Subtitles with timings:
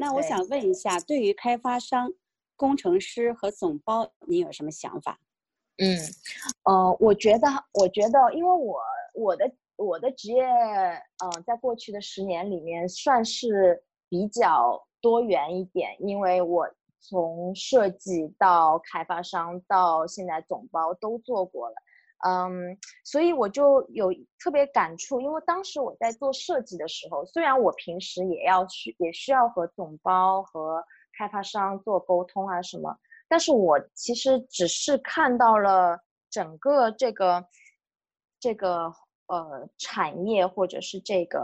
[0.00, 2.10] 那我想问一下，对于开发商、
[2.56, 5.20] 工程师和总包，你有什么想法？
[5.76, 5.98] 嗯，
[6.64, 8.80] 呃，我觉得，我觉得，因为我
[9.14, 16.66] 我的我的职业，嗯，在过去的十年里面算是比较多元一点，因为我
[16.98, 21.74] 从设计到开发商到现在总包都做过了，
[22.26, 30.84] 嗯，所以我就有特别感触，因为当时我在做设计的时候，虽然我平时也要需也需要和总包和
[31.16, 32.96] 开发商做沟通啊什么。
[33.28, 35.98] 但是我其实只是看到了
[36.30, 37.44] 整个这个
[38.40, 38.92] 这个
[39.26, 41.38] 呃产业或者是这个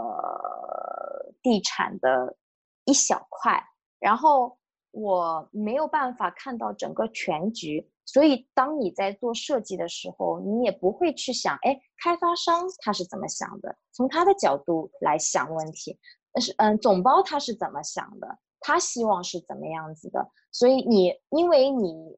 [1.41, 2.35] 地产的
[2.83, 3.63] 一小块，
[3.99, 4.57] 然后
[4.91, 15.99] 我没有办法看到整个全局，所以当你在做设计的时候，你也不会去想，哎，开发商他是怎么想的，从他的角度来想问题，
[16.31, 18.39] 但是嗯，总包他是怎么想的？
[18.61, 20.31] 他希望是怎么样子的？
[20.51, 22.17] 所以你，因为你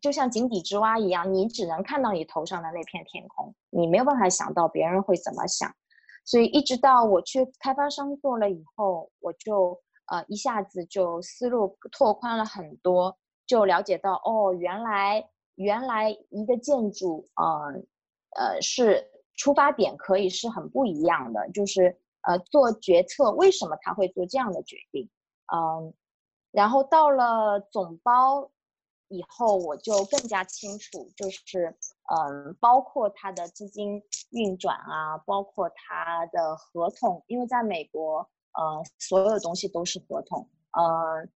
[0.00, 5.74] 就像井底之蛙一样，你只能看到你头上的那片天空，你没有办法想到别人会怎么想。
[6.26, 17.72] 所以一直到我去开发商做了以后，我就呃一下子就思路拓宽了很多，就了解到哦，原来原来一个建筑，呃
[18.36, 25.08] 呃是出发点可以是很不一样的，就是呃做决策为什么他会做这样的决定。
[25.54, 25.92] 嗯，
[26.50, 28.50] 然后到了总包
[29.08, 31.76] 以后，我就更加清楚，就是
[32.08, 38.18] 嗯，包括他的资金运转啊，包括他的合同，因为在美国，
[38.52, 41.28] 呃，所有东西都是合同，呃，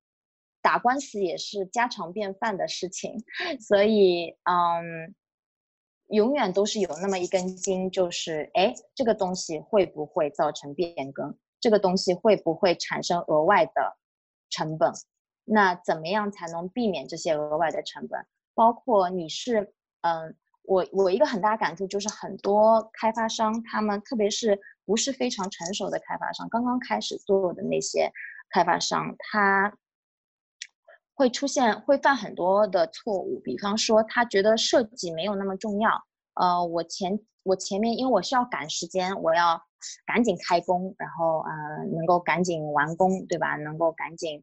[0.68, 3.24] 打官司也是家常便饭的事情，
[3.58, 5.14] 所以嗯，
[6.08, 11.34] 永远都是有那么一根筋，就是哎，这个东西会不会造成变更？
[11.58, 13.96] 这个东西会不会产生额外的？
[14.50, 14.92] 成本，
[15.44, 18.26] 那怎么样才能避免这些额外的成本？
[18.54, 19.72] 包括你是，
[20.02, 28.12] 嗯，我我一个很大感触就是很多开发商，他们特别是不是非常成熟的开发商，刚刚开始做的那些
[28.50, 29.72] 开发商，他
[31.18, 35.90] 会出现会犯很多的错误，比方说他觉得设计没有那么重要，
[36.34, 39.60] 呃，我前我前面因为我需要赶时间，我要。
[40.04, 43.54] 赶紧开工，然后呃，能够赶紧完工，对吧？
[43.54, 44.42] 能够赶紧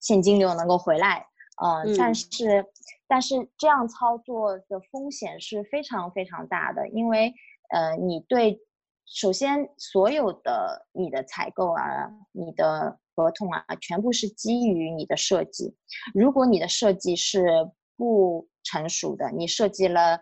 [0.00, 1.26] 现金流能够回来，
[1.62, 2.66] 呃，但是
[3.08, 7.32] 但是这样操作的风险是非常非常大的，因为
[7.70, 8.60] 呃，你对
[9.06, 15.74] 首先所有的你的采购啊，你的合同啊，全部是基于你的设计，
[16.14, 20.20] 如果你的设计是不成熟的，你设计了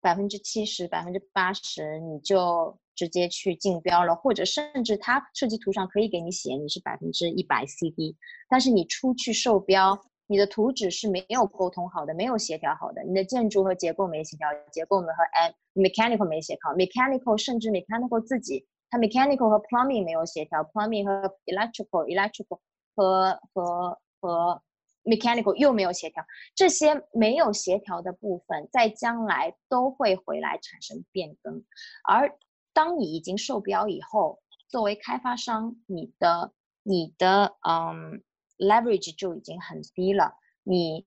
[0.00, 2.78] 百分之七十、百分之八十，你就。
[2.96, 8.16] 直接去竞标了，或者甚至他设计图上可以给你写你是百分之一百 CD，
[8.48, 18.66] 但是你出去售标，你的图纸是没有沟通好的，没有协调好的，你的建筑和结构没协调，结构没和哎 mechanical 没协调，mechanical 甚至 mechanical 自己，
[18.98, 22.60] mechanical 和 plumbing 没有协调，plumbing 和 electrical electrical
[22.94, 24.62] 和和和
[25.04, 26.24] mechanical 又没有协调，
[26.54, 31.64] 这些没有协调的部分，在将来都会回来产生变更，
[32.04, 32.38] 而。
[32.76, 36.52] 当你已经受标以后，作为开发商，你的
[36.82, 38.22] 你的嗯
[38.58, 40.34] leverage 就已经很低了。
[40.62, 41.06] 你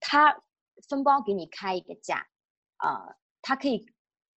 [0.00, 0.42] 他
[0.88, 2.26] 分包给你开一个价，
[2.78, 3.84] 啊，他可以，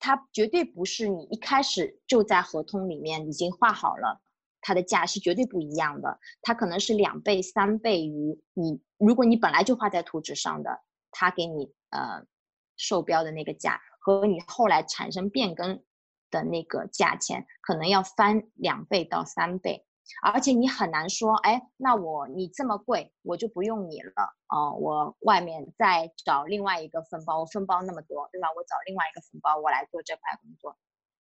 [0.04, 4.22] 它绝对不是你一开始就在合同里面已经画好了，
[4.60, 6.20] 它的价是绝对不一样的。
[6.42, 12.22] 它可能是两倍、三倍于你，如果你本来就画在图纸上的，他给你呃
[12.76, 15.82] 售标的那个价，和你后来产生变更。
[16.34, 19.86] 的那个价钱可能要翻两倍到三倍，
[20.22, 24.14] 而且你很难说，哎，那我你这么贵，我就不用你了
[24.48, 28.50] 啊，我外面再找另外一个分包，分包那么多，对吧？
[28.56, 30.78] 我找另外一个分包，我来做这块工作，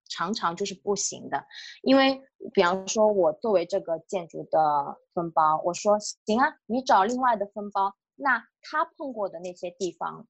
[0.09, 1.47] 常常就是不行的，
[1.83, 2.23] 因为
[2.53, 10.27] 比方说，我作为这个建筑的分包，我说行啊，你找另外的分包，那他碰过的那些地方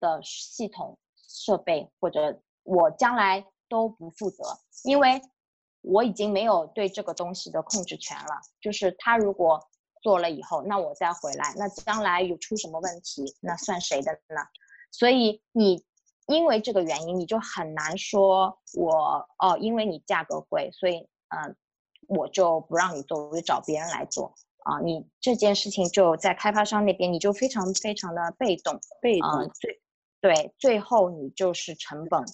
[0.00, 3.46] 的系统设备，或者我将来。
[3.70, 4.42] 都不负责，
[4.84, 5.20] 因为
[5.82, 8.40] 我已经没有对这个东西的控制权了。
[8.60, 9.60] 就是他如果
[10.02, 14.42] 做了以后，那我再回来，那将来有出什么问题，那算谁的呢？
[14.92, 15.84] 所以你
[16.26, 21.56] 因为这个原因，你就很难说我哦，因为你价格贵，所以嗯，
[22.06, 24.34] 我就不让你做，我就找别人来做
[24.64, 24.78] 啊。
[24.80, 29.80] 你这件事情就在开发商那边，你就非常非常的被动，被动最
[30.20, 32.24] 对，最后你就是成本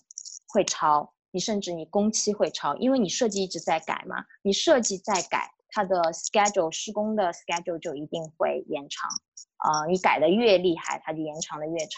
[0.48, 1.13] 会超。
[1.34, 9.10] 你甚至你工期会超，因为你设计一直在改嘛，你设计在改，它的 schedule 施工的 schedule 就一定会延长，
[9.56, 11.90] 啊，你改的越厉害，它就延长的越长，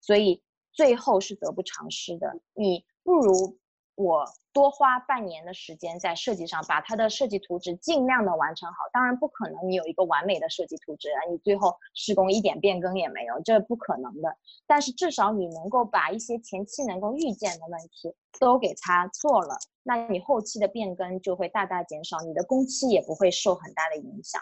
[0.00, 0.42] 所以
[0.72, 2.40] 最后是得不偿失的。
[2.54, 3.56] 你不如
[3.94, 8.76] 我多花半年的时间在设计上，把它的设计图纸尽量的完成好。
[8.92, 14.34] 当然不可能你有一个完美的设计图纸啊，你最后施工一点变更也没有，这不可能的。
[14.66, 19.56] 但是至少你能够把一些前期能够预见的问题都给它做了。
[19.82, 24.40] 那你后期的变更就会大大减少，你的工期也不会受很大的影响，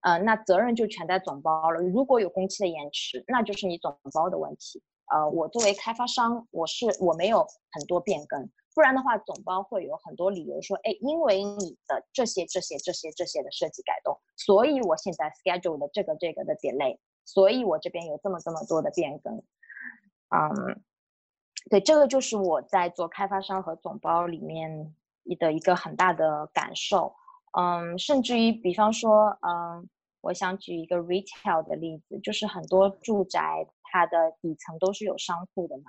[0.00, 1.80] 呃，那责任就全在总包了。
[1.80, 4.82] 如果有工期的延迟，那就是你总包的问题。
[5.12, 19.36] 呃，我作为开发商，我是我没有很多变更，不然的话，总包会有很多理由说，哎，因为你的这些这些这些这些的设计改动，所以我现在 schedule 的这个这个的 delay，所以我这边有这么这么多的变更，
[20.30, 20.82] 嗯。
[21.70, 24.96] 对，这个就是我在做开发商和总包里面
[25.38, 27.14] 的一个很大的感受。
[27.56, 29.88] 嗯，甚至于，比方说，嗯，
[30.22, 35.84] 我想举一个 retail 的例子，就是很多住宅它的底层都是有商铺的嘛。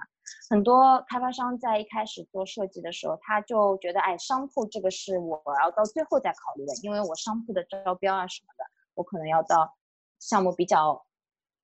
[0.50, 9.74] 很多开发商在一开始做设计的时候，他就觉得，哎，商铺这个是我要到最后再考虑的，因为我商铺的招标啊什么的，我可能要到
[10.20, 11.06] 项目比较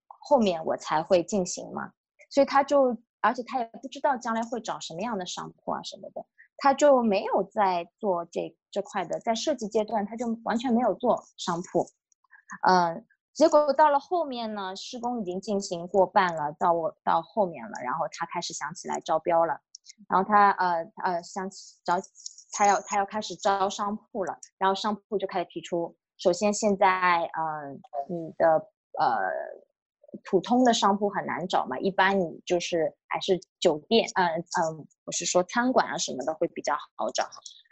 [0.08, 1.92] 后面我才会进行嘛，
[2.30, 2.98] 所以他就。
[3.22, 6.26] 而且他也不知道将来会找什么样的商铺啊什么的，
[6.56, 11.86] 他就没有在做这这块的，在设计阶段他就完全没有做商铺，
[12.66, 13.06] 嗯，
[13.40, 19.62] 结果到了后面呢，施工已经进行过半了，到我到后面了，然后他开始想起来招标了，
[20.10, 21.50] 然后他呃呃想
[21.86, 21.96] 招，
[22.52, 26.90] 他要他要开始招商铺了，然后商铺就开始提出，首先现在
[27.24, 27.72] 呃
[28.10, 28.56] 你的
[29.00, 29.70] 呃。
[30.24, 37.24] 普通的商铺很难找嘛，一般你就是还是酒店，嗯嗯，我是说餐馆啊什么的会比较好找。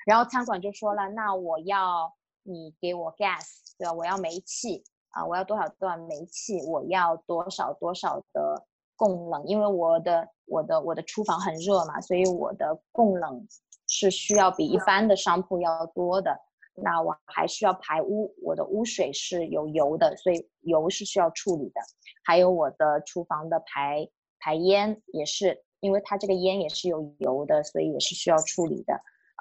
[0.06, 3.92] 然后餐馆就说了，那我要你给我 gas，对吧？
[3.94, 4.84] 我要煤气
[5.18, 8.64] 啊，我要多少段煤气，我要多少多少的
[8.96, 13.48] 供冷，因为我的我的我的厨房很热嘛，所以我的供冷
[13.88, 16.40] 是需要比一般的商铺要多的。
[16.80, 21.82] 那我还需要排污，我的污水是有油的，所以油是需要处理的。
[22.24, 28.94] 还有我的厨房的排排烟也是，因为它这个烟也是有油的，所以也是需要处理的。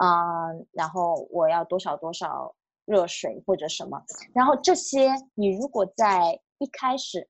[0.03, 2.55] 嗯，然后我要多少多少
[2.87, 4.03] 热水或者什么，
[4.33, 7.29] 然后这些你如果在一开始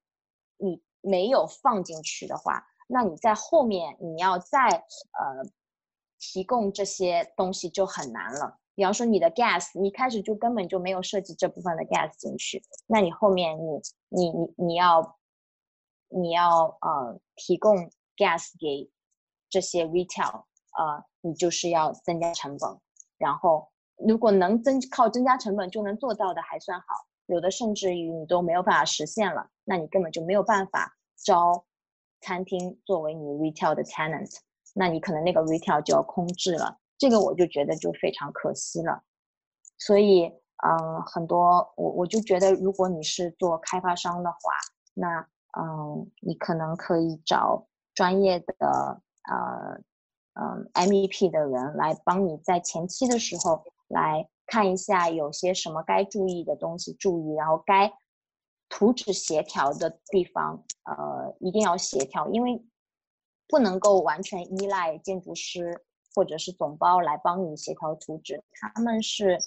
[0.59, 5.43] 你没有放进去的话，那你在后面你要再呃
[6.19, 8.59] 提供这些东西就很难了。
[8.75, 15.19] 比方说你的 gas，你开始就根本就没有设计这部分的 gas 进去，那你后面你你你你要
[16.09, 18.91] 你要呃提供 gas 给
[19.49, 20.45] 这些 retail，
[20.77, 22.79] 呃，你就是要增加成本。
[23.17, 26.87] 然后如果能增靠增加成本就能做到的还算好，
[27.27, 31.65] 有的甚至于你都没有办法实现了，那你根本就没有办法招
[32.21, 34.37] 餐厅作为你 retail 的 tenant，
[34.75, 36.79] 那你可能那个 retail 就要空置了。
[36.99, 39.03] 这个我就觉得就非常可惜了，
[39.79, 40.25] 所以，
[40.65, 44.39] 嗯，很多我我就觉得，如果你是做开发商的话，
[44.95, 45.21] 那，
[45.59, 49.79] 嗯，你可能可以找专业的，呃，
[50.41, 57.93] 嗯，MEP 的人来帮你在前期的时候来看一下有些什么该注意的东西注意，然后该
[58.69, 62.63] 图纸协调的地方，呃，一定要协调，因为
[63.49, 65.83] 不能够完全依赖建筑师。
[66.15, 69.39] 或者是总包来帮你协调图纸，他们是，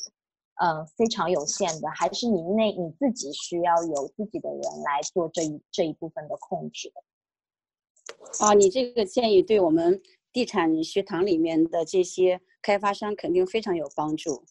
[0.62, 6.94] 呃，非常有限的，还是你内你自己需要有自己的人来做这一这一部分的控制。
[8.40, 10.00] 啊，你这个建议对我们
[10.32, 14.44] 地产学堂里面的这些开发商肯定非常有帮助。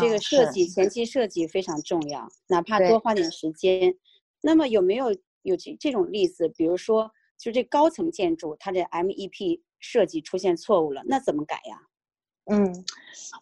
[0.00, 3.94] 这个设计前期设计非常重要，哪怕多花点时间。
[4.42, 5.06] 那么有没有
[5.42, 6.48] 有这这种例子？
[6.48, 9.62] 比如说，就这高层建筑，它的 MEP。
[9.82, 11.80] 设计出现错误了，那怎么改呀？
[12.52, 12.84] 嗯，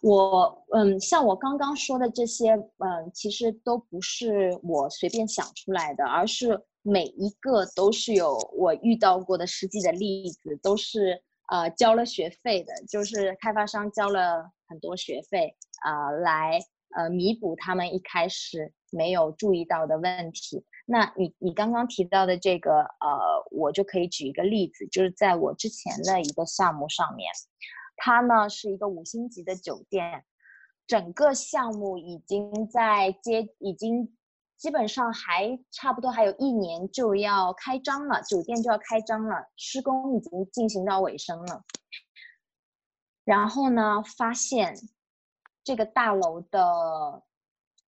[0.01, 16.59] 我嗯，像我刚刚说的这些，嗯，其实都不是我随便想出来的，而是每一个都是有我遇到过的实际的例子，都是呃交了学费的，就是开发商交了很多学费啊，来
[16.95, 20.65] 呃弥补他们一开始没有注意到的问题。
[20.85, 27.31] 那你你刚刚提到的这个，呃，我就可以举一个例子，就是在我之前的一个项目上面，
[27.95, 30.25] 它呢是一个五星级的酒店，
[30.87, 34.17] 整个项目已经在接，已经
[34.59, 41.63] 基本上还差不多还有一年就要开张了，酒店就要开张了，施工已经进行到尾声了，
[43.23, 44.75] 然后呢，发现
[45.63, 47.23] 这个大楼的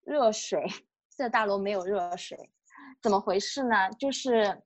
[0.02, 0.64] 热水，
[1.14, 2.50] 这大楼没有热水，
[3.02, 3.90] 怎么回事呢？
[3.98, 4.62] 就是，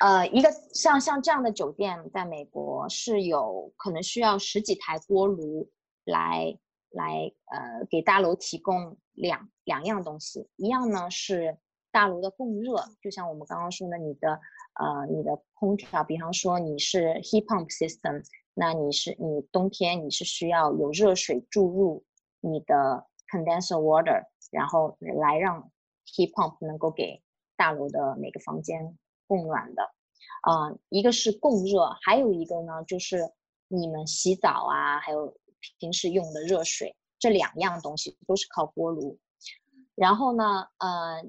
[0.00, 5.70] 呃，一个像像这样的酒店，在美国是有可能需要十几台锅炉
[6.04, 6.58] 来
[6.90, 11.56] 来呃给大楼提供两两样东西，一样呢是
[11.92, 14.40] 大楼的供热，就像我们刚刚说的，你的
[14.74, 22.04] 呃你的空调，比方说你是 heat pump system，那你是你冬天你是需要有热水注入
[22.40, 23.06] 你的。
[23.30, 25.70] condenser water，然后来让
[26.06, 27.22] heat pump 能够给
[27.58, 28.96] 大楼的每个房间
[29.26, 29.82] 供暖的，
[30.40, 33.30] 啊，一个是供热，还有一个呢就是
[33.68, 35.36] 你们洗澡啊，还有
[35.78, 39.18] 平时用的热水，这两样东西都是靠锅炉。
[39.98, 41.24] 然后呢，呃，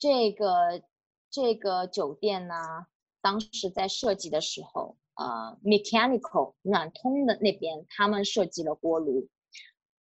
[0.00, 0.82] 这个
[1.30, 2.54] 这个酒店呢，
[3.20, 9.28] 当时在设计的时候，呃，mechanical 暖通的那边他们设计了锅炉。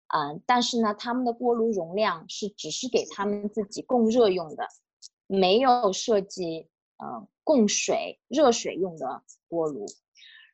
[0.07, 4.69] 嗯，但是呢，他们的锅炉容量是只是给他们自己供热用的，
[5.27, 9.85] 没有设计呃供水热水用的锅炉。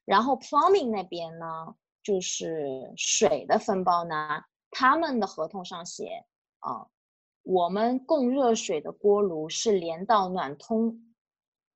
[0.07, 6.25] 然后 plumbing 那边呢，就是水的分包呢，他们的合同上写
[6.61, 6.87] 啊，
[7.43, 11.15] 我们供热水的锅炉是连到暖通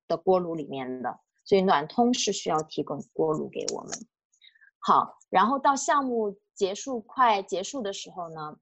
[0.07, 3.91] 的锅炉里面的，所以暖通是需要提供锅炉给我们。
[4.79, 6.37] 好，然后到项目。
[6.55, 8.57] 结束快结束的时候呢，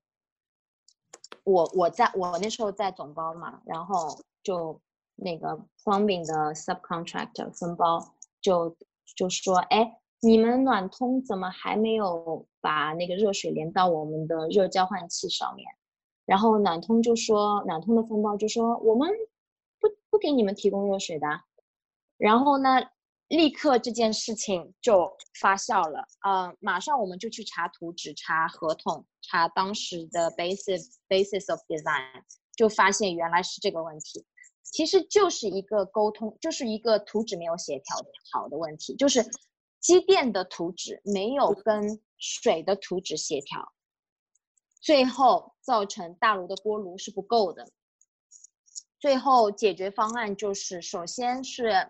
[1.44, 4.82] 我我在我那时候在总包嘛，然后就
[5.16, 8.76] 那个 plumbing 的 subcontractor 分包就
[9.16, 15.68] 就说，哎，你们暖通怎么还没有把那个热水连到我们的热交换器上面？
[16.26, 19.10] 然后暖通就说，暖通的分包就说，我们
[19.80, 21.28] 不不给你们提供热水的。
[22.18, 22.82] 然后呢？
[23.30, 32.22] 立刻这件事情就发酵了，呃，马上我们就去查图纸、查合同、查当时的 basis basis of design，
[32.56, 34.24] 就发现原来是这个问题，
[34.62, 37.98] 其实就是一个沟通，就是一个图纸没有协调
[38.32, 39.26] 好的问题，就是
[39.80, 43.74] 机电的图纸没有跟水的图纸协调，
[44.80, 47.68] 最后造成大炉的锅炉是不够的，
[49.00, 51.90] 最后解决方案就是首先是。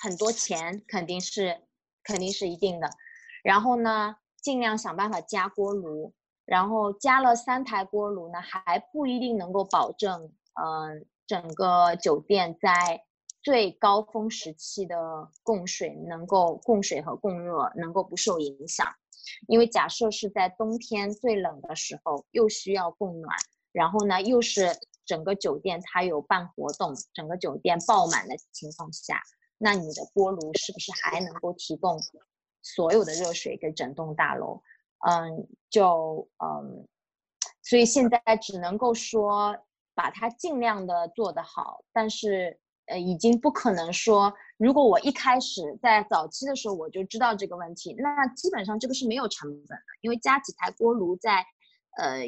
[0.00, 1.60] 很多钱肯定是
[2.04, 2.88] 肯定是一定的，
[3.42, 13.02] 然后呢，尽量想办法加锅炉，然后加了三台锅炉呢，还不一定能够保证，嗯，整个酒店在
[13.42, 14.96] 最高峰时期的
[15.42, 18.86] 供水能够供水和供热能够不受影响，
[19.46, 23.36] 因为假设是在冬天最冷的时候又需要供暖，
[23.72, 29.20] 然后呢又是整个酒店它有办活动，整个酒店爆满的情况下。
[29.58, 31.98] 那你的锅炉是不是还能够提供
[32.62, 34.62] 所有的热水给整栋大楼？
[35.08, 36.86] 嗯，就嗯，
[37.62, 39.56] 所以现在只能够说
[39.94, 51.44] 把它尽量的做得好，但是呃，已经不可能说，如果我一开始在早期的时候我就知道这个问题，那基本上这个是没有成本的，因为加几台锅炉在
[51.96, 52.22] 呃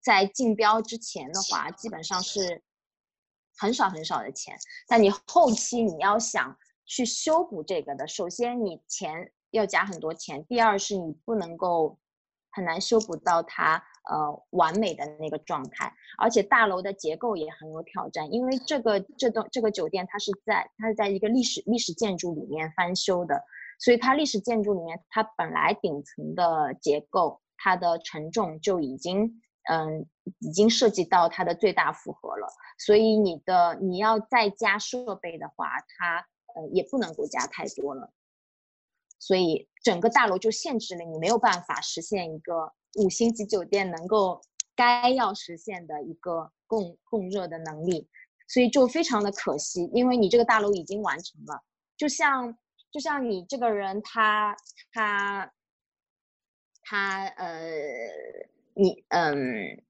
[0.00, 2.62] 在竞标之前的话，基本上是。
[3.54, 4.56] 很少很少的钱，
[4.88, 6.56] 但你后期你要想
[6.86, 11.98] 去修补这个的，首先你钱要加很多钱，第二是你不能够
[12.50, 23.44] 很难修补到它呃完美的那个状态，而且大楼的结构也很有挑战，因为这个这栋这个酒店它是在它是在一个历史历史建筑里面翻修的，
[23.78, 29.40] 所以它历史建筑里面它本来顶层的结构它的承重就已经。
[29.70, 30.04] 嗯，
[30.40, 36.16] 已经涉及到它的最大负荷了，所以你的你要再加设备的话，它
[36.56, 38.10] 呃也不能够加太多了，
[39.20, 44.40] 所以整个大楼就限制了你没有办法实现一个五星级酒店能够
[44.74, 48.08] 该要实现的一个供供热的能力，
[48.48, 51.62] 所以就非常的可惜，因为你这个大楼已经完成了，
[51.96, 52.56] 就像
[52.90, 54.56] 就像你这个人他
[54.92, 55.52] 他
[56.82, 57.50] 他呃。
[58.74, 59.82] 你嗯，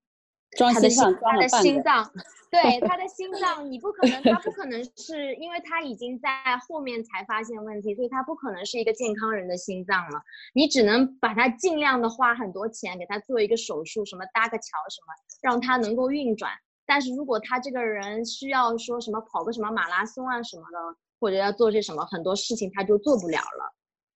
[0.59, 2.11] 他的心，他的心脏，
[2.50, 6.28] 对他的心脏，你不可能，他不可能是因为他已经在
[6.68, 10.21] 后面才发现问题，所以他不可能是一个健康人的心脏了。
[10.54, 16.50] 你只能把他尽量的花很多钱给他做一个手术，什么搭个桥什么，让他能够运转。
[16.85, 23.75] 但是如果他这个人需要说什么跑个什么马拉松啊什么的，或者要做些什么很多事情，他就做不了了。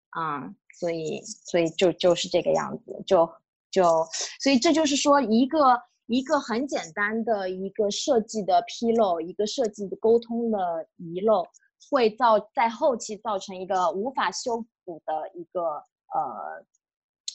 [0.10, 0.50] 啊，
[0.80, 3.30] 所以所以就就是这个样子，就。
[3.72, 3.84] 就，
[4.40, 11.46] 所以这就是说，一个一个很简单的一个设计的纰漏，一个设计的沟通的遗漏，
[11.90, 15.62] 会造在后期造成一个无法修补的一个
[16.14, 16.20] 呃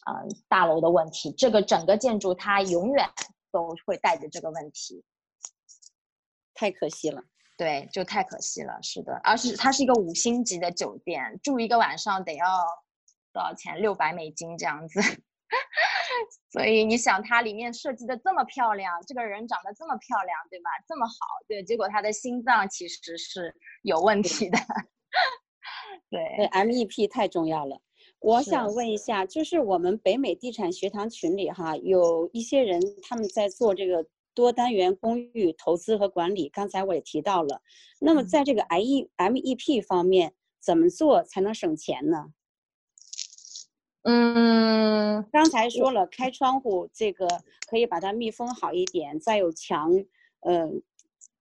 [0.07, 3.09] 呃大楼的问题，这个整个建筑它永远
[3.51, 5.03] 都会带着这个问题，
[6.55, 7.23] 太可惜了。
[7.57, 8.79] 对，就太可惜了。
[8.83, 12.47] 是的，而且它是一个五星级的酒店，住一个晚上得要
[13.33, 13.81] 多少钱？
[13.81, 15.01] 六百美金这样子。
[16.51, 20.71] 所以你想，它里面设计的这么漂亮，这个人长得这么漂亮，对吧？
[20.87, 21.15] 这么好，
[21.47, 24.59] 对，结果他的心脏其实是有问题的。
[26.11, 26.21] 对
[26.53, 27.81] ，MEP 太重要了。
[28.21, 37.63] 我想问一下，就是我们北美地产学堂群里哈，有一些人他们在做这个多单元公寓投资和管理，刚才我也提到了。
[38.01, 42.33] 那么在这个 I E MEP 方面，怎么做才能省钱呢？
[44.03, 47.27] 嗯，刚才说了，开窗户这个
[47.69, 49.93] 可以把它密封好一点，再有墙，
[50.41, 50.69] 呃，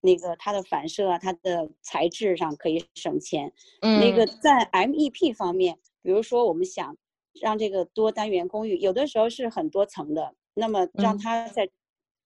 [0.02, 3.54] 那个它的反射啊，它的材质上可以省钱。
[3.82, 6.98] 嗯，那个在 MEP 方面，比如说我们想
[7.40, 11.70] 让这个多单元公寓，有的时候是很多层的，那么让它在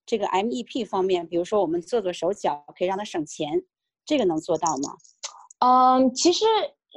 [0.05, 3.63] 这个 MEP 方面，比如说我们做做手脚，可以让它省钱，
[4.05, 4.95] 这个能做到吗？
[5.59, 6.45] 嗯，其实。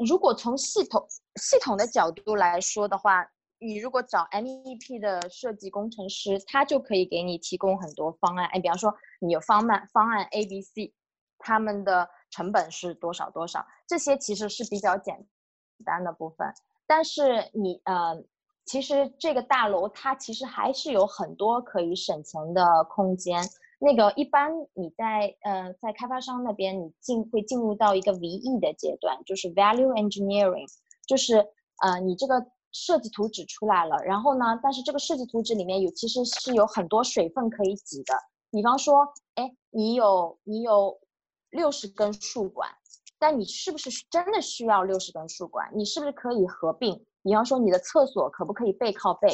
[0.04, 8.46] 如果从系统系统的角度来说的话，你如果找 MEP 的设计工程师，他就可以给你提供很多方案。
[8.52, 10.92] 哎，比方说你有方案方案 A、B、C，
[11.38, 15.26] 他们的成本是多少多少，这些其实是比较简
[15.84, 16.52] 单的部分。
[16.86, 18.22] 但是你呃，
[18.66, 23.42] 其实这个大楼它其实还是有很多可以省钱的空间。
[23.80, 30.66] 那个一般你在呃在开发商那边，你进会进入到一个 VE 的阶段，就是 Value Engineering，
[31.06, 31.36] 就是
[31.82, 38.14] 呃你这个设计图纸出来了，然后呢，但是这个设计图纸里面有其实是有很多水分可以挤的。
[38.50, 40.98] 比方说，哎，你有你有
[41.50, 42.68] 六十根树管，
[43.18, 45.70] 但你是不是真的需要六十根树管？
[45.74, 47.04] 你是不是可以合并？
[47.22, 49.28] 比方说你的厕所可不可以背靠背？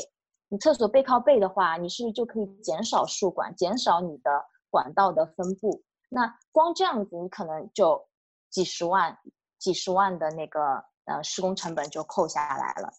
[0.48, 5.82] 你厕所背靠背的话，你是不是就可以减少树管，减少你的管道的分布？
[6.08, 8.08] 那光这样子，你可能就
[8.50, 9.16] 几十万、
[9.58, 12.92] 几十万的那个呃施工成本就扣下来了。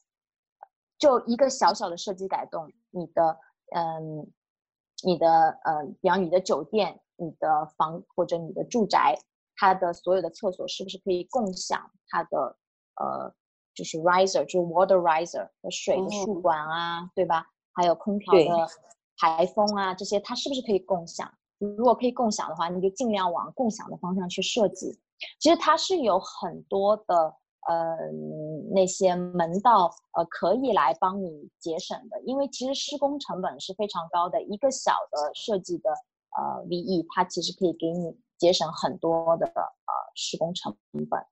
[0.98, 3.40] 就一个小小的设计改动，你的
[3.74, 4.32] 嗯，
[5.04, 9.18] 你的呃，比方你的酒店、你的房或者你的住宅，
[9.56, 12.58] 它的所有的厕所是不是可以共享它的
[12.96, 13.34] 呃？
[13.74, 17.48] 就是 riser，就是 water riser 的水的输管啊，对吧？
[17.72, 18.68] 还有空调的
[19.18, 21.34] 排风啊，这些它是不是可以共享？
[21.58, 25.00] 如果可以共享的话，你就尽量往共享的方向去设计。
[25.40, 27.34] 其实它是有很多的
[27.68, 27.98] 呃
[28.74, 35.92] 那些门道呃可以来帮你节省的，因为其实施工成本是非常高的，一个小的设计的
[36.38, 40.76] 呃 VE，它其实可以给你节省很多的呃施工成
[41.10, 41.24] 本。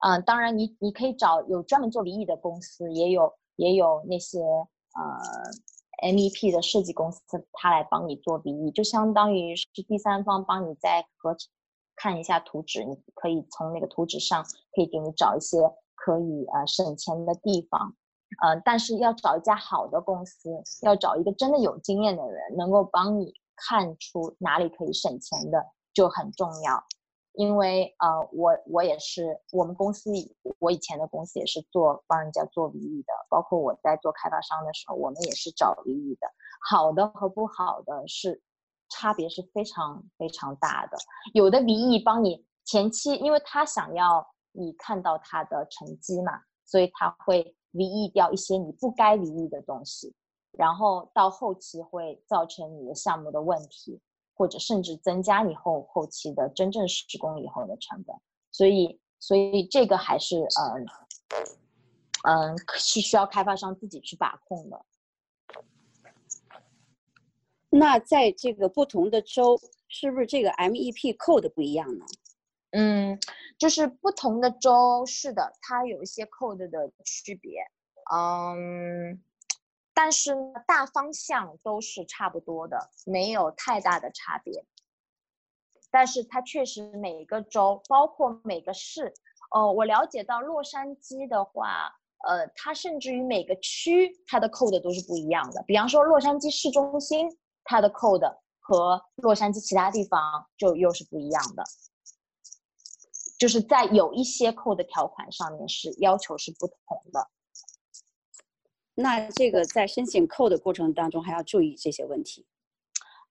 [0.00, 7.20] 嗯，当然，你你可以找有专门做 VE 的公司，也有也有那些呃 MEP 的设计公司，
[7.52, 11.50] 他来帮你做 VE，就相当于是第三方帮你在合成
[11.98, 15.58] 看一下图纸，你可以从那个图纸上可以给你找一些
[15.94, 17.94] 可以呃省钱的地方，
[18.40, 26.82] 呃，但是要找一家好的公司，要找一个真的有经验的人，能够帮你看出哪里可以省钱的就很重要。
[27.32, 30.10] 因为呃，我我也是，我们公司
[30.58, 36.26] 我以前的公司也是做帮人家做 VE 的，包括我在做开发商的时候，我们也是找 VE 的。
[36.68, 38.42] 好的和不好的是
[38.88, 40.96] 差别是非常非常大的。
[41.34, 46.32] 有的 VE 帮你前期，因为他想要你看到他的成绩嘛，
[46.64, 50.14] 所以他会 VE 掉一些你不该 VE 的东西，
[50.52, 54.00] 然后到后期会造成你的项目的问题。
[54.38, 58.14] 或者甚至增加你后后期的真正施工以后的成本，
[58.52, 60.86] 所以所以这个还是嗯
[62.22, 64.80] 嗯是需要开发商自己去把控的。
[67.70, 72.04] 那在这个不同的州，是不是这个 MEP code 不一样呢？
[72.70, 73.18] 嗯，
[73.58, 77.60] 就是不同的州是的，它有一些 code 的区别。
[78.12, 79.22] 嗯。
[79.94, 84.64] 但是呢，大方向都是差不多的，没有太大的差别。
[85.90, 89.12] 但是它确实每个州，包括每个市，
[89.50, 91.92] 哦，我了解到洛杉矶的话，
[92.28, 95.64] 呃，它甚至于每个区它的 code 都是不一样的。
[95.66, 97.28] 比方说洛杉矶市中心，
[97.70, 101.62] 它的 code 和洛杉矶其他地方就又是不一样的，
[103.38, 107.28] 就是在有一些 code 条款上面是要求是不同的。
[108.94, 112.46] 那这个在申请扣的过程当中还要注意这些问题。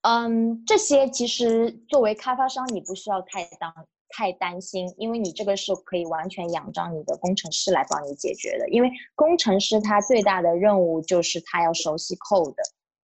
[0.01, 3.73] 嗯，这些其实作为开发商你不需要太当
[4.09, 8.69] 太担心，因为你这个是可以完全仰仗你的工程师来帮你解决的。
[8.69, 12.53] 因为工程师他最大的任务就是他要熟悉 code，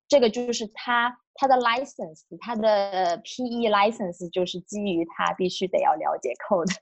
[0.07, 6.73] 这个就是他他的 license，它的 PE license 就是基于他必须得要了解 code。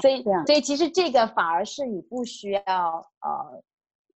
[0.00, 2.62] 所以所以其实这个反而是你不需要
[3.20, 3.62] 呃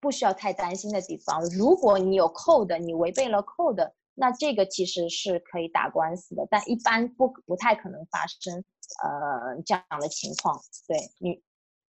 [0.01, 1.45] 不需要太担心的地方。
[1.51, 3.93] 如果你有 code，你违背了 code。
[4.13, 8.63] 那这个其实是可以打官司的，但一般不不太可能发生，
[9.03, 10.61] 呃，这样的情况。
[10.87, 11.43] 对你，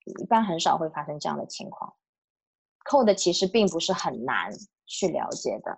[0.06, 1.94] 一般很少会发生这样的情况。
[2.90, 4.50] code 其实并不是很难
[4.86, 5.78] 去了解的。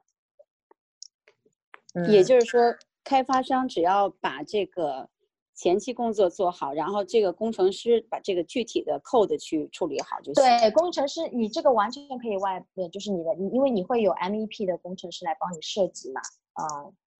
[2.10, 2.60] 也就是说，
[3.04, 5.10] 开发商只要把这个
[5.56, 10.44] 前期工作做好，然后这个工程师把这个具体的 code 去处理好就行。
[10.44, 16.22] 对，工程师，你这个完全可以外，就是你的，因为你会有 MEP 的工程师来帮你设计嘛。
[16.54, 16.66] 啊，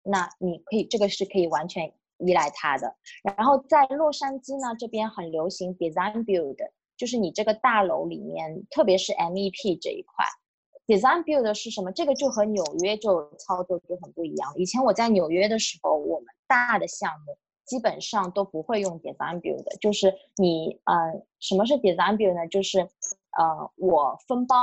[0.04, 2.96] 那你可以这个是可以完全依赖他的。
[3.24, 6.58] 然后在洛杉矶呢，这边很流行 design build，
[6.98, 10.26] 就是你这个大楼里面，特别是 MEP 这一块
[10.88, 11.92] ，design build 是什么？
[11.92, 14.54] 这个就和纽约就操作就很不一样。
[14.56, 22.48] 以前我在纽约的时候，我们大的项目基本上都不会用 design build，就是你呃，什么是 design build 呢？
[22.48, 24.56] 就是呃，我分包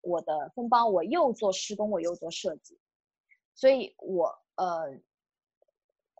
[0.00, 2.78] 我的分包，我又做施工，我又做设计。
[3.54, 4.98] 所以，我呃，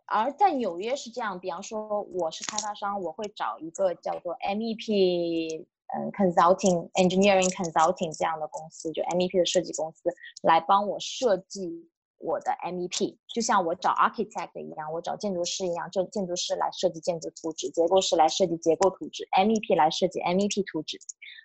[0.05, 5.65] 而在纽约是这样，比方说我是开发商，我会找一个叫做 MEP，
[5.95, 10.09] 嗯，consulting engineering consulting 这样的公司，就 MEP 的设计公司
[10.43, 20.99] 来帮我设计我的 MEP，就像我找 architect 一样，我找建筑师一样，就建筑师来设计建筑图纸，结构师来设计结构图纸，MEP 来设计 MEP 图纸，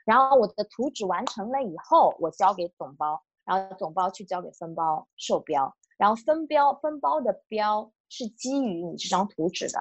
[0.05, 5.75] 然后我的图纸完成了以后，我交给总包，然后总包去交给分包授标。
[5.99, 9.79] 然后分标分包的标是基于你这张图纸的，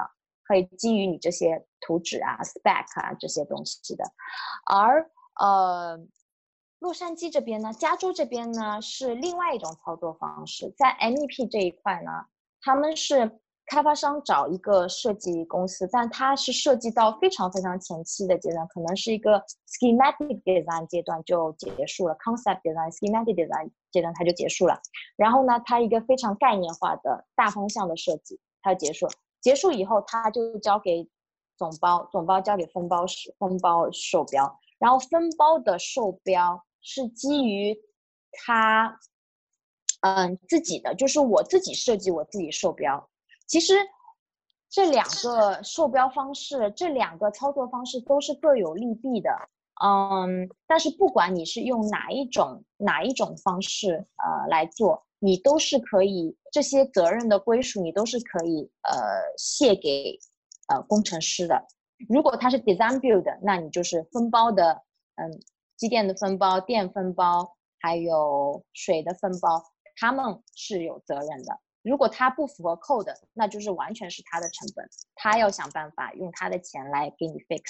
[0.51, 4.03] 会基于你这些图纸啊、spec 啊这些东西的。
[4.65, 5.09] 而
[5.39, 5.97] 呃，
[6.79, 12.11] 洛杉矶这边呢，加州这边呢是另外一种操作方式，在 MEP 这一块呢，
[12.61, 13.39] 他们是。
[13.67, 24.77] 开发商找一个设计公司，但它是涉及到非常非常前期的阶段，可能是一个 schematic design 阶段就结束了，concept design、schematic design 阶段它就结束了。
[25.15, 29.13] 然后呢，它一个非常概念化的大方向的设计，它结束了。
[29.41, 31.09] 结束以后，他就交给
[31.57, 34.59] 总包，总包交给分包师，分包授标。
[34.79, 37.77] 然后分包的授标是基于
[38.31, 38.97] 他，
[40.01, 43.09] 嗯，自己的，就是我自己设计，我自己授标。
[43.45, 43.75] 其实，
[44.69, 49.29] 这两个售标方式，这两个操作方式都是各有利弊的。
[49.83, 58.97] 嗯，但是不管你是用哪一种哪一种方式呃来做，你都是可以这些责任的归属，你都是可以呃
[59.37, 60.17] 卸给
[60.67, 61.63] 呃工程师的。
[62.09, 64.81] 如果他是 design build，那你就是分包的，
[65.15, 65.39] 嗯，
[65.77, 69.63] 机电的分包、电分包，还有水的分包，
[69.95, 71.59] 他们是有责任的。
[71.83, 77.61] 如果它不符合 code，那就是完全是他的成本，他要想办法用他的钱来给你 fix。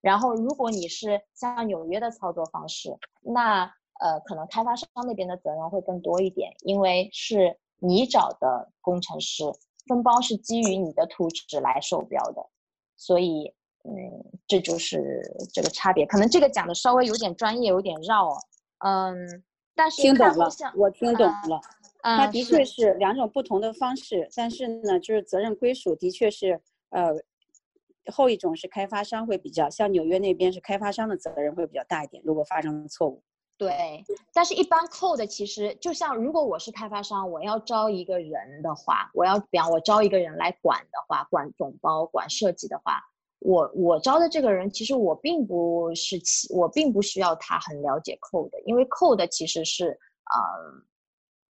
[0.00, 9.44] 然后，如果你是像纽约的操作方式，那呃，可能开发商那边的责任会更多一点，因为是你找的工程师，
[9.86, 12.44] 分包是基于你的图纸来授标的，
[12.96, 13.52] 所以
[13.84, 13.92] 嗯，
[14.46, 16.06] 这就是这个差别。
[16.06, 18.28] 可能这个讲的稍微有点专业，有点绕，
[18.84, 19.42] 嗯，
[19.74, 21.60] 但是听懂了，我听懂了。
[22.00, 27.12] 它的确是两种不同的方式，但是呢，就是责任归属的确是，呃，
[28.12, 33.20] 后一种是开发商会比较，像纽约那边是开发商的责任会比较大一点，如果发生了错误。
[33.58, 43.02] 对，但是一般 code 其实就像如果我是开发商，我要招一个人的话，我要比方我招一个人来管的话，管总包、管设计的话，
[43.40, 46.16] 我我招的这个人其实我并不是，
[46.54, 50.88] 我并不需要他很了解 code，因为 code 其实是呃。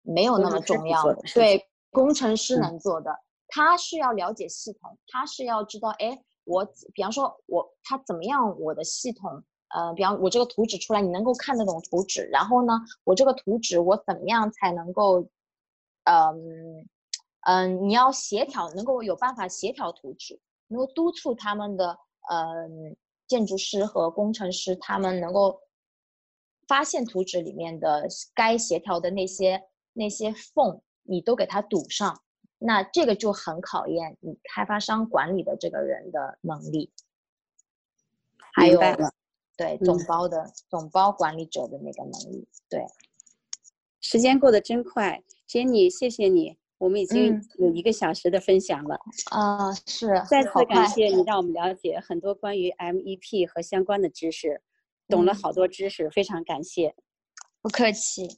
[0.02, 3.14] 没有那么重要，对工程师能做的，
[3.48, 12.72] 他是要了解系统，他是要知道，哎，我比方说我他怎么样，我的系统，呃，比方我这个图纸出来，你能够看得懂图纸，然后呢，
[13.04, 15.28] 我这个图纸我怎么样才能够，
[16.04, 16.88] 嗯
[17.40, 21.98] 嗯，你要协调，能够有办法协调图纸，能够督促他们的，
[22.30, 25.60] 嗯，建筑师和工程师，他们能够
[26.66, 29.64] 发现图纸里面的该协调的那些。
[29.94, 32.22] 那些缝你都给它堵上，
[32.58, 36.92] 那这个就很考验你开发商管理的这个人的能力。
[38.52, 38.78] 还有，
[39.58, 42.46] 对总包的总包管理者的那个能力。
[42.70, 42.86] 对，
[44.00, 46.56] 时间过得真快，Jenny，谢谢你。
[46.78, 48.96] 我们已经有一个小时的分享了。
[49.32, 50.22] 啊，是。
[50.30, 54.62] 再次感谢你，让我们了解很多关于 MEP 和相关的知识，
[55.08, 56.94] 懂了好多知识，非常感谢。
[57.60, 58.28] 不客气。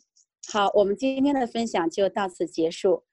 [0.51, 3.05] 好，我们今天的分享就到此结束。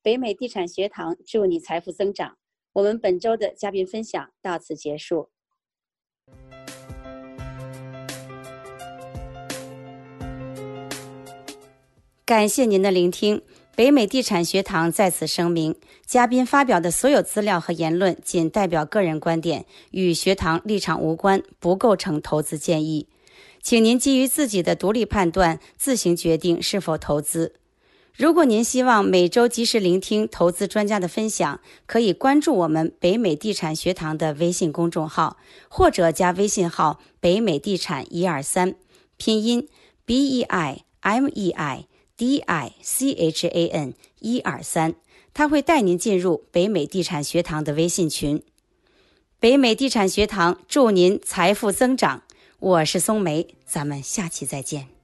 [0.00, 2.38] 北美地产学堂祝你财富增长。
[2.72, 5.28] 我们本周的嘉宾分享到此结束。
[12.30, 13.42] 感谢您的聆听。
[13.74, 15.74] 北美地产学堂在此声明：
[16.06, 23.08] 嘉宾发表的所有资料和言论仅代表个人观点，与学堂立场无关，不构成投资建议。
[23.60, 27.56] 请您基于自己的独立判断，自行决定是否投资。
[28.14, 35.36] 如果您希望每周及时聆听投资专家的分享，可以关注我们北美地产学堂的微信公众号，
[35.68, 38.76] 或者加微信号“北美地产一二三”，
[39.18, 39.68] 拼音
[40.04, 41.86] B E I M E I
[42.20, 44.94] D I C H A N 一二三，
[45.32, 48.42] 他会带您进入北美地产学堂的微信群。
[49.38, 52.22] 北美地产学堂祝您财富增长，
[52.58, 54.99] 我是松梅，咱们下期再见。